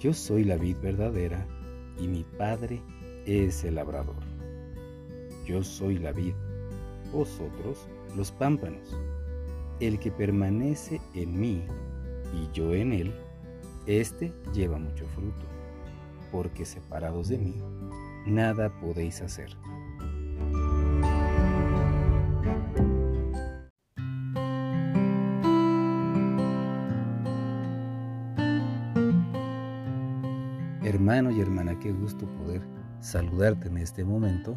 Yo 0.00 0.14
soy 0.14 0.44
la 0.44 0.56
vid 0.56 0.76
verdadera 0.80 1.44
y 1.98 2.06
mi 2.06 2.22
Padre 2.22 2.80
es 3.26 3.64
el 3.64 3.74
labrador. 3.74 4.22
Yo 5.44 5.64
soy 5.64 5.98
la 5.98 6.12
vid, 6.12 6.34
vosotros 7.12 7.88
los 8.16 8.30
pámpanos. 8.30 8.96
El 9.80 9.98
que 9.98 10.12
permanece 10.12 11.00
en 11.14 11.40
mí 11.40 11.64
y 12.32 12.48
yo 12.52 12.74
en 12.74 12.92
él, 12.92 13.12
éste 13.86 14.32
lleva 14.54 14.78
mucho 14.78 15.04
fruto, 15.08 15.42
porque 16.30 16.64
separados 16.64 17.28
de 17.28 17.38
mí, 17.38 17.60
nada 18.24 18.70
podéis 18.80 19.20
hacer. 19.20 19.56
Hermano 31.18 31.36
y 31.36 31.40
hermana, 31.40 31.80
qué 31.80 31.92
gusto 31.92 32.26
poder 32.36 32.62
saludarte 33.00 33.66
en 33.66 33.78
este 33.78 34.04
momento 34.04 34.56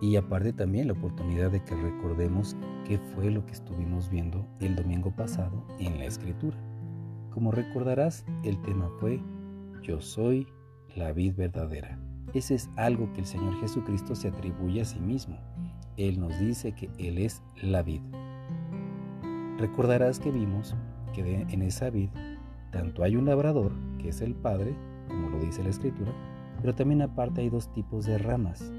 y 0.00 0.16
aparte 0.16 0.52
también 0.52 0.88
la 0.88 0.94
oportunidad 0.94 1.52
de 1.52 1.62
que 1.62 1.76
recordemos 1.76 2.56
qué 2.84 2.98
fue 2.98 3.30
lo 3.30 3.46
que 3.46 3.52
estuvimos 3.52 4.10
viendo 4.10 4.44
el 4.58 4.74
domingo 4.74 5.14
pasado 5.14 5.64
en 5.78 5.96
la 6.00 6.06
escritura. 6.06 6.56
Como 7.32 7.52
recordarás, 7.52 8.26
el 8.42 8.60
tema 8.62 8.90
fue 8.98 9.22
Yo 9.80 10.00
soy 10.00 10.48
la 10.96 11.12
vid 11.12 11.36
verdadera. 11.36 12.00
Ese 12.34 12.56
es 12.56 12.68
algo 12.74 13.12
que 13.12 13.20
el 13.20 13.26
Señor 13.26 13.54
Jesucristo 13.60 14.16
se 14.16 14.26
atribuye 14.26 14.80
a 14.80 14.84
sí 14.84 14.98
mismo. 14.98 15.38
Él 15.96 16.18
nos 16.18 16.36
dice 16.40 16.72
que 16.72 16.90
Él 16.98 17.16
es 17.16 17.44
la 17.62 17.82
vid. 17.82 18.00
Recordarás 19.56 20.18
que 20.18 20.32
vimos 20.32 20.74
que 21.14 21.42
en 21.48 21.62
esa 21.62 21.90
vid 21.90 22.10
tanto 22.72 23.04
hay 23.04 23.14
un 23.14 23.26
labrador, 23.26 23.70
que 24.00 24.08
es 24.08 24.20
el 24.20 24.34
Padre, 24.34 24.74
como 25.10 25.28
lo 25.28 25.38
dice 25.38 25.62
la 25.62 25.70
escritura, 25.70 26.12
pero 26.60 26.74
también 26.74 27.02
aparte 27.02 27.40
hay 27.40 27.50
dos 27.50 27.72
tipos 27.72 28.06
de 28.06 28.18
ramas, 28.18 28.72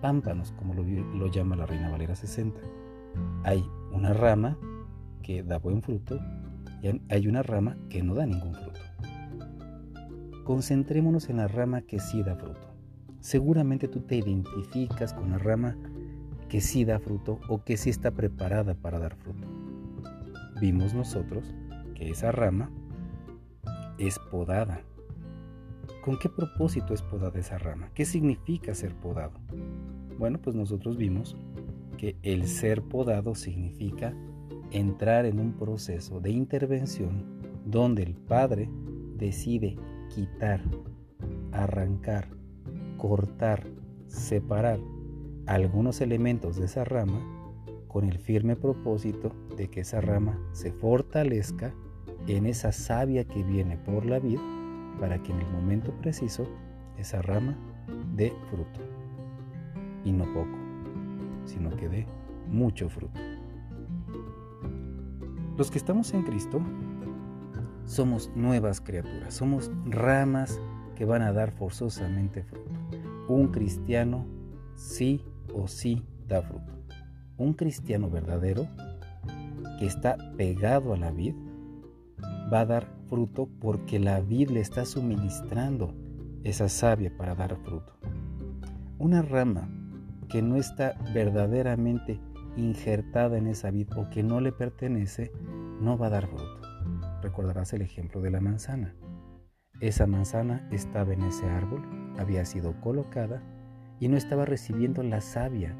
pámpanos, 0.00 0.52
como 0.52 0.74
lo, 0.74 1.26
llama 1.28 1.56
la 1.56 1.66
Reina 1.66 1.90
Valera 1.90 2.14
60. 2.14 2.60
Hay 3.44 3.64
una 3.92 4.12
rama 4.12 4.58
que 5.22 5.42
da 5.42 5.58
buen 5.58 5.82
fruto 5.82 6.18
y 6.82 7.00
hay 7.08 7.28
una 7.28 7.42
rama 7.42 7.76
que 7.88 8.02
no 8.02 8.14
da 8.14 8.26
ningún 8.26 8.54
fruto. 8.54 8.80
Concentrémonos 10.44 11.28
en 11.28 11.38
la 11.38 11.48
rama 11.48 11.82
que 11.82 11.98
sí 11.98 12.22
da 12.22 12.36
fruto. 12.36 12.74
Seguramente 13.20 13.88
tú 13.88 14.00
te 14.00 14.16
identificas 14.16 15.12
con 15.12 15.30
la 15.30 15.38
rama 15.38 15.76
que 16.48 16.60
sí 16.60 16.84
da 16.84 17.00
fruto 17.00 17.40
o 17.48 17.64
que 17.64 17.76
sí 17.76 17.90
está 17.90 18.12
preparada 18.12 18.74
para 18.74 18.98
dar 18.98 19.16
fruto. 19.16 19.48
Vimos 20.60 20.94
nosotros 20.94 21.52
que 21.94 22.10
esa 22.10 22.30
rama 22.30 22.70
es 23.98 24.18
podada 24.18 24.82
¿Con 26.06 26.20
qué 26.20 26.28
propósito 26.28 26.94
es 26.94 27.02
podada 27.02 27.36
esa 27.40 27.58
rama? 27.58 27.90
¿Qué 27.92 28.04
significa 28.04 28.76
ser 28.76 28.94
podado? 28.94 29.40
Bueno, 30.20 30.40
pues 30.40 30.54
nosotros 30.54 30.96
vimos 30.96 31.36
que 31.98 32.14
el 32.22 32.46
ser 32.46 32.80
podado 32.82 33.34
significa 33.34 34.14
entrar 34.70 35.26
en 35.26 35.40
un 35.40 35.54
proceso 35.54 36.20
de 36.20 36.30
intervención 36.30 37.24
donde 37.64 38.04
el 38.04 38.14
padre 38.14 38.70
decide 39.16 39.74
quitar, 40.14 40.62
arrancar, 41.50 42.28
cortar, 42.98 43.66
separar 44.06 44.78
algunos 45.46 46.00
elementos 46.00 46.56
de 46.56 46.66
esa 46.66 46.84
rama 46.84 47.18
con 47.88 48.04
el 48.04 48.20
firme 48.20 48.54
propósito 48.54 49.34
de 49.56 49.66
que 49.70 49.80
esa 49.80 50.00
rama 50.00 50.38
se 50.52 50.70
fortalezca 50.70 51.74
en 52.28 52.46
esa 52.46 52.70
savia 52.70 53.24
que 53.24 53.42
viene 53.42 53.76
por 53.76 54.06
la 54.06 54.20
vida 54.20 54.55
para 55.00 55.22
que 55.22 55.32
en 55.32 55.40
el 55.40 55.50
momento 55.50 55.92
preciso 55.92 56.46
esa 56.96 57.22
rama 57.22 57.56
dé 58.14 58.32
fruto. 58.50 58.80
Y 60.04 60.12
no 60.12 60.24
poco, 60.32 60.56
sino 61.44 61.70
que 61.70 61.88
dé 61.88 62.06
mucho 62.48 62.88
fruto. 62.88 63.20
Los 65.56 65.70
que 65.70 65.78
estamos 65.78 66.12
en 66.12 66.22
Cristo 66.22 66.60
somos 67.86 68.30
nuevas 68.34 68.80
criaturas, 68.80 69.34
somos 69.34 69.70
ramas 69.86 70.60
que 70.96 71.04
van 71.04 71.22
a 71.22 71.32
dar 71.32 71.50
forzosamente 71.50 72.42
fruto. 72.42 72.70
Un 73.28 73.48
cristiano 73.48 74.26
sí 74.74 75.24
o 75.54 75.66
sí 75.66 76.04
da 76.26 76.42
fruto. 76.42 76.72
Un 77.38 77.54
cristiano 77.54 78.10
verdadero 78.10 78.66
que 79.78 79.86
está 79.86 80.16
pegado 80.36 80.94
a 80.94 80.96
la 80.96 81.10
vid 81.10 81.34
va 82.52 82.60
a 82.60 82.66
dar 82.66 82.95
fruto 83.08 83.48
porque 83.60 83.98
la 83.98 84.20
vid 84.20 84.50
le 84.50 84.60
está 84.60 84.84
suministrando 84.84 85.94
esa 86.44 86.68
savia 86.68 87.16
para 87.16 87.34
dar 87.34 87.56
fruto. 87.56 87.92
Una 88.98 89.22
rama 89.22 89.68
que 90.28 90.42
no 90.42 90.56
está 90.56 90.94
verdaderamente 91.14 92.20
injertada 92.56 93.36
en 93.38 93.46
esa 93.46 93.70
vid 93.70 93.88
o 93.96 94.08
que 94.10 94.22
no 94.22 94.40
le 94.40 94.52
pertenece, 94.52 95.32
no 95.80 95.98
va 95.98 96.06
a 96.06 96.10
dar 96.10 96.26
fruto. 96.26 96.60
Recordarás 97.22 97.72
el 97.72 97.82
ejemplo 97.82 98.20
de 98.20 98.30
la 98.30 98.40
manzana. 98.40 98.94
Esa 99.80 100.06
manzana 100.06 100.66
estaba 100.72 101.12
en 101.12 101.22
ese 101.22 101.46
árbol, 101.46 101.82
había 102.18 102.44
sido 102.44 102.80
colocada 102.80 103.42
y 104.00 104.08
no 104.08 104.16
estaba 104.16 104.44
recibiendo 104.44 105.02
la 105.02 105.20
savia 105.20 105.76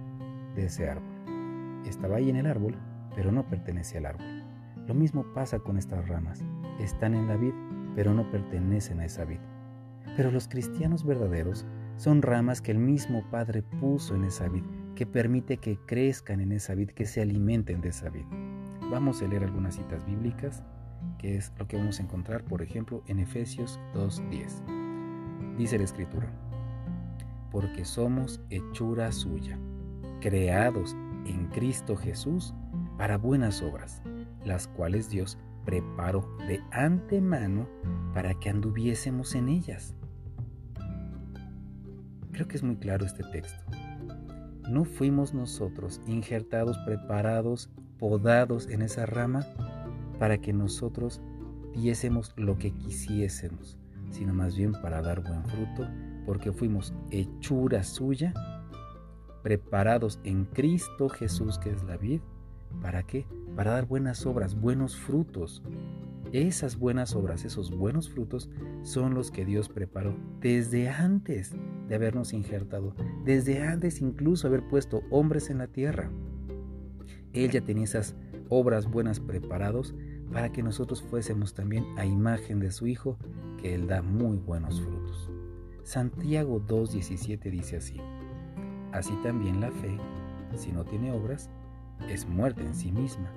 de 0.55 0.67
ese 0.67 0.89
árbol. 0.89 1.83
Estaba 1.87 2.17
ahí 2.17 2.29
en 2.29 2.37
el 2.37 2.47
árbol, 2.47 2.77
pero 3.15 3.33
no 3.33 3.49
pertenecía 3.49 4.01
al 4.01 4.07
árbol. 4.07 4.36
Lo 4.87 4.95
mismo 4.95 5.25
pasa 5.35 5.59
con 5.59 5.79
estas 5.79 6.07
ramas. 6.09 6.45
Están 6.79 7.15
en 7.15 7.27
la 7.27 7.37
vid, 7.37 7.53
pero 7.97 8.15
no 8.15 8.31
pertenecen 8.31 9.01
a 9.01 9.07
esa 9.07 9.25
vid. 9.25 9.41
Pero 10.17 10.31
los 10.31 10.47
cristianos 10.47 11.05
verdaderos 11.05 11.67
son 11.97 12.23
ramas 12.23 12.61
que 12.61 12.71
el 12.71 12.79
mismo 12.79 13.25
Padre 13.31 13.63
puso 13.63 14.15
en 14.15 14.25
esa 14.25 14.49
vid, 14.49 14.63
que 14.95 15.05
permite 15.05 15.57
que 15.57 15.77
crezcan 15.87 16.41
en 16.41 16.53
esa 16.53 16.75
vid, 16.75 16.91
que 16.91 17.05
se 17.05 17.21
alimenten 17.21 17.81
de 17.81 17.89
esa 17.89 18.11
vid. 18.11 18.27
Vamos 18.91 19.21
a 19.23 19.27
leer 19.27 19.43
algunas 19.43 19.75
citas 19.75 20.07
bíblicas, 20.07 20.63
que 21.19 21.37
es 21.37 21.53
lo 21.59 21.67
que 21.67 21.77
vamos 21.77 21.99
a 21.99 22.05
encontrar, 22.05 22.45
por 22.45 22.63
ejemplo, 22.63 23.03
en 23.09 23.19
Efesios 23.19 23.81
2.10. 23.95 25.57
Dice 25.57 25.79
la 25.79 25.85
Escritura, 25.85 26.31
porque 27.51 27.85
somos 27.85 28.41
hechura 28.51 29.11
suya, 29.11 29.59
creados 30.21 30.95
en 31.25 31.47
Cristo 31.49 31.97
Jesús 31.97 32.55
para 32.97 33.19
buenas 33.19 33.63
obras 33.63 34.03
las 34.47 34.69
cuales 34.69 35.11
Dios 35.11 35.39
preparó 35.65 36.29
de 36.47 36.63
antemano 36.71 37.69
para 38.15 38.35
que 38.35 38.49
anduviésemos 38.49 39.35
en 39.35 39.49
ellas. 39.49 39.95
Creo 42.33 42.47
que 42.47 42.57
es 42.57 42.63
muy 42.63 42.77
claro 42.77 43.05
este 43.05 43.25
texto. 43.25 43.65
No 44.71 44.85
fuimos 44.85 45.35
nosotros 45.35 46.01
injertados, 46.07 46.79
preparados, 46.79 47.71
podados 47.99 48.69
en 48.69 48.83
esa 48.83 49.07
rama 49.07 49.45
para 50.19 50.39
que 50.39 50.53
nosotros 50.53 51.21
diésemos 51.75 52.33
lo 52.37 52.59
que 52.59 52.73
quisiésemos, 52.73 53.79
sino 54.11 54.33
más 54.33 54.57
bien 54.57 54.73
para 54.73 55.03
dar 55.03 55.23
buen 55.23 55.45
fruto, 55.45 55.89
porque 56.25 56.53
fuimos 56.53 56.93
hechura 57.11 57.83
suya, 57.85 58.33
preparados 59.43 60.21
en 60.25 60.45
Cristo 60.47 61.09
Jesús, 61.09 61.59
que 61.59 61.71
es 61.71 61.83
la 61.85 61.97
vid, 61.97 62.21
¿Para 62.83 63.03
qué? 63.03 63.27
Para 63.57 63.73
dar 63.73 63.87
buenas 63.87 64.27
obras, 64.27 64.55
buenos 64.55 64.97
frutos. 64.97 65.63
Esas 66.33 66.79
buenas 66.79 67.15
obras, 67.17 67.47
esos 67.47 67.71
buenos 67.75 68.11
frutos 68.11 68.51
son 68.83 69.15
los 69.15 69.31
que 69.31 69.47
Dios 69.47 69.71
preparó 69.71 70.15
desde 70.41 70.91
antes 70.91 71.53
de 71.89 71.95
habernos 71.95 72.35
injertado, 72.35 72.95
desde 73.25 73.63
antes 73.63 74.03
incluso 74.03 74.47
haber 74.47 74.69
puesto 74.69 75.03
hombres 75.11 75.49
en 75.49 75.59
la 75.59 75.69
tierra. 75.69 76.11
Él 77.33 77.51
ya 77.51 77.63
tenía 77.63 77.85
esas 77.85 78.15
obras 78.51 78.91
buenas 78.91 79.21
preparados 79.21 79.95
para 80.31 80.53
que 80.53 80.63
nosotros 80.63 81.03
fuésemos 81.03 81.55
también 81.55 81.87
a 81.97 82.05
imagen 82.05 82.61
de 82.61 82.73
su 82.73 82.87
Hijo, 82.87 83.17
que 83.63 83.75
Él 83.75 83.87
da 83.87 84.03
muy 84.03 84.37
buenos 84.37 84.83
frutos. 84.83 85.31
Santiago 85.83 86.61
2.17 86.61 87.51
dice 87.51 87.77
así, 87.77 87.97
así 88.93 89.15
también 89.23 89.61
la 89.61 89.71
fe, 89.71 89.97
si 90.57 90.73
no 90.73 90.85
tiene 90.85 91.13
obras, 91.13 91.49
es 92.09 92.27
muerte 92.27 92.63
en 92.63 92.75
sí 92.75 92.93
misma. 92.93 93.31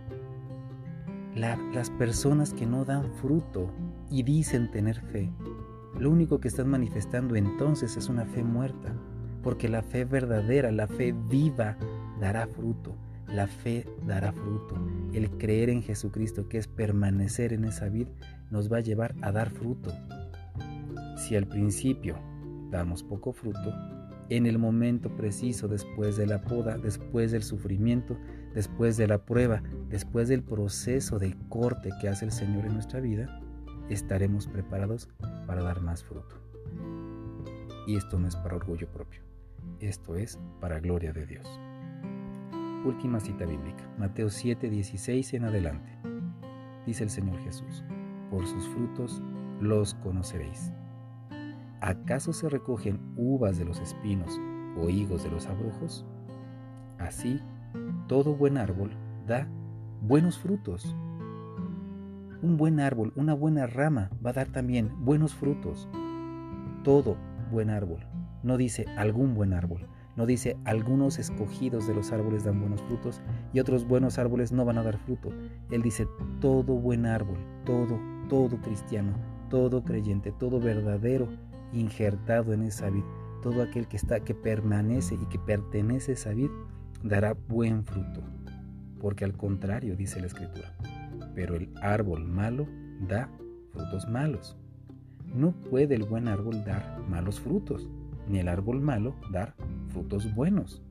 las 1.36 1.90
personas 1.92 2.54
que 2.54 2.66
no 2.66 2.86
dan 2.86 3.14
fruto 3.16 3.72
y 4.10 4.24
dicen 4.24 4.72
tener 4.72 5.00
fe, 5.00 5.32
lo 5.98 6.12
único 6.12 6.40
que 6.40 6.48
están 6.48 6.70
manifestando 6.70 7.36
entonces 7.36 7.98
es 7.98 8.10
una 8.10 8.26
fe 8.26 8.44
muerta, 8.44 8.94
porque 9.44 9.70
la 9.70 9.82
fe 9.82 10.06
verdadera, 10.06 10.72
la 10.72 10.88
fe 10.88 11.14
viva, 11.30 11.78
dará 12.20 12.48
fruto. 12.48 12.96
La 13.34 13.46
fe 13.46 13.86
dará 14.08 14.32
fruto. 14.32 14.76
El 15.14 15.30
creer 15.38 15.70
en 15.70 15.84
Jesucristo, 15.84 16.50
que 16.50 16.58
es 16.58 16.68
permanecer 16.68 17.54
en 17.54 17.64
esa 17.66 17.88
vida, 17.88 18.10
nos 18.50 18.72
va 18.72 18.78
a 18.78 18.82
llevar 18.82 19.14
a 19.22 19.32
dar 19.32 19.52
fruto. 19.52 19.92
Si 21.16 21.36
al 21.36 21.46
principio 21.46 22.16
damos 22.72 23.04
poco 23.04 23.32
fruto, 23.32 23.72
en 24.30 24.48
el 24.48 24.58
momento 24.58 25.16
preciso, 25.16 25.68
después 25.68 26.18
de 26.18 26.26
la 26.26 26.42
poda, 26.42 26.78
después 26.78 27.32
del 27.32 27.44
sufrimiento, 27.44 28.18
después 28.54 28.98
de 28.98 29.08
la 29.08 29.26
prueba, 29.26 29.62
después 29.90 30.28
del 30.28 30.44
proceso 30.44 31.20
de 31.20 31.36
corte 31.50 31.90
que 32.02 32.10
hace 32.10 32.26
el 32.26 32.32
Señor 32.32 32.66
en 32.66 32.74
nuestra 32.74 33.00
vida, 33.00 33.42
estaremos 33.90 34.48
preparados 34.48 35.10
para 35.48 35.64
dar 35.64 35.82
más 35.82 36.04
fruto. 36.04 36.36
Y 37.88 37.96
esto 37.96 38.20
no 38.20 38.28
es 38.28 38.36
para 38.36 38.56
orgullo 38.56 38.88
propio, 38.88 39.22
esto 39.80 40.16
es 40.16 40.40
para 40.60 40.80
gloria 40.80 41.12
de 41.12 41.26
Dios. 41.26 41.48
Última 42.86 43.20
cita 43.20 43.46
bíblica, 43.46 43.84
Mateo 43.98 44.30
7, 44.30 44.70
16 44.70 45.34
en 45.34 45.46
adelante. 45.46 45.90
Dice 46.86 47.04
el 47.04 47.10
Señor 47.10 47.38
Jesús, 47.40 47.84
por 48.30 48.48
sus 48.48 48.68
frutos 48.70 49.22
los 49.60 49.96
conoceréis. 49.96 50.72
¿Acaso 51.82 52.34
se 52.34 52.50
recogen 52.50 53.00
uvas 53.16 53.58
de 53.58 53.66
los 53.66 53.80
espinos 53.80 54.40
o 54.78 54.90
higos 54.90 55.24
de 55.24 55.32
los 55.32 55.48
abrojos? 55.48 56.06
Así, 56.98 57.42
todo 58.08 58.36
buen 58.36 58.58
árbol 58.58 58.92
da 59.28 59.48
buenos 60.02 60.38
frutos. 60.38 60.96
Un 62.42 62.58
buen 62.58 62.80
árbol, 62.80 63.12
una 63.16 63.34
buena 63.34 63.68
rama 63.68 64.10
va 64.26 64.30
a 64.32 64.34
dar 64.34 64.48
también 64.48 64.92
buenos 65.00 65.36
frutos. 65.36 65.90
Todo 66.84 67.18
buen 67.52 67.70
árbol. 67.70 68.06
No 68.44 68.58
dice 68.58 68.86
algún 68.98 69.36
buen 69.36 69.54
árbol. 69.54 69.88
No 70.16 70.26
dice 70.26 70.58
algunos 70.66 71.20
escogidos 71.20 71.88
de 71.88 71.94
los 71.94 72.12
árboles 72.12 72.44
dan 72.44 72.60
buenos 72.60 72.82
frutos 72.82 73.22
y 73.54 73.60
otros 73.60 73.88
buenos 73.88 74.20
árboles 74.20 74.52
no 74.52 74.66
van 74.66 74.78
a 74.78 74.84
dar 74.84 74.98
fruto. 74.98 75.30
Él 75.72 75.82
dice 75.82 76.08
todo 76.42 76.76
buen 76.76 77.06
árbol, 77.06 77.38
todo, 77.66 78.00
todo 78.28 78.60
cristiano, 78.62 79.14
todo 79.50 79.84
creyente, 79.84 80.32
todo 80.32 80.60
verdadero 80.60 81.30
injertado 81.72 82.54
en 82.54 82.64
esa 82.64 82.90
vid, 82.90 83.04
todo 83.42 83.62
aquel 83.62 83.88
que 83.88 83.98
está 83.98 84.20
que 84.20 84.34
permanece 84.34 85.16
y 85.16 85.26
que 85.28 85.40
pertenece 85.40 86.12
a 86.12 86.16
esa 86.16 86.34
vid 86.34 86.50
dará 87.04 87.34
buen 87.48 87.84
fruto. 87.86 88.22
Porque 89.00 89.24
al 89.26 89.38
contrario, 89.38 89.96
dice 89.96 90.20
la 90.20 90.28
escritura, 90.28 90.76
pero 91.36 91.56
el 91.56 91.70
árbol 91.82 92.26
malo 92.26 92.68
da 93.08 93.30
frutos 93.72 94.08
malos. 94.08 94.58
No 95.34 95.52
puede 95.52 95.96
el 95.96 96.04
buen 96.04 96.28
árbol 96.28 96.64
dar 96.66 97.00
malos 97.08 97.40
frutos, 97.40 97.88
ni 98.28 98.40
el 98.40 98.48
árbol 98.48 98.82
malo 98.82 99.16
dar 99.32 99.56
frutos 99.90 100.34
buenos. 100.36 100.82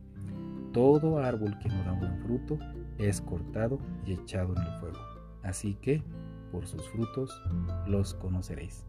Todo 0.72 1.18
árbol 1.18 1.58
que 1.58 1.68
no 1.68 1.82
da 1.84 1.92
buen 1.92 2.18
fruto 2.20 2.58
es 2.98 3.20
cortado 3.20 3.78
y 4.06 4.12
echado 4.12 4.54
en 4.54 4.62
el 4.62 4.80
fuego. 4.80 4.98
Así 5.42 5.74
que, 5.74 6.02
por 6.52 6.66
sus 6.66 6.82
frutos 6.88 7.42
los 7.86 8.14
conoceréis. 8.14 8.84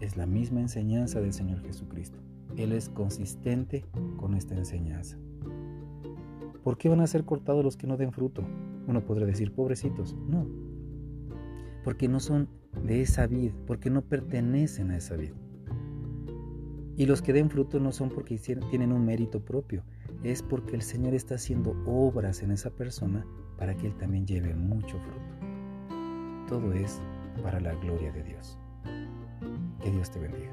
Es 0.00 0.16
la 0.16 0.26
misma 0.26 0.60
enseñanza 0.60 1.20
del 1.20 1.32
Señor 1.32 1.62
Jesucristo. 1.62 2.18
Él 2.56 2.72
es 2.72 2.88
consistente 2.88 3.84
con 4.16 4.34
esta 4.34 4.54
enseñanza. 4.54 5.16
¿Por 6.62 6.78
qué 6.78 6.88
van 6.88 7.00
a 7.00 7.06
ser 7.06 7.24
cortados 7.24 7.64
los 7.64 7.76
que 7.76 7.86
no 7.86 7.96
den 7.96 8.12
fruto? 8.12 8.44
Uno 8.86 9.04
podría 9.04 9.26
decir, 9.26 9.52
pobrecitos. 9.52 10.14
No, 10.28 10.46
porque 11.84 12.08
no 12.08 12.20
son 12.20 12.48
de 12.84 13.02
esa 13.02 13.26
vid, 13.26 13.52
porque 13.66 13.90
no 13.90 14.02
pertenecen 14.02 14.90
a 14.90 14.96
esa 14.96 15.16
vid. 15.16 15.32
Y 16.96 17.06
los 17.06 17.22
que 17.22 17.32
den 17.32 17.50
fruto 17.50 17.80
no 17.80 17.90
son 17.92 18.10
porque 18.10 18.38
tienen 18.70 18.92
un 18.92 19.04
mérito 19.04 19.40
propio, 19.40 19.82
es 20.22 20.42
porque 20.42 20.76
el 20.76 20.82
Señor 20.82 21.14
está 21.14 21.36
haciendo 21.36 21.74
obras 21.86 22.42
en 22.42 22.52
esa 22.52 22.70
persona 22.70 23.26
para 23.56 23.74
que 23.74 23.86
Él 23.86 23.96
también 23.96 24.26
lleve 24.26 24.54
mucho 24.54 24.98
fruto. 24.98 25.46
Todo 26.48 26.72
es 26.72 27.00
para 27.42 27.60
la 27.60 27.74
gloria 27.76 28.12
de 28.12 28.22
Dios. 28.22 28.58
Que 29.82 29.90
Dios 29.90 30.10
te 30.10 30.20
bendiga. 30.20 30.52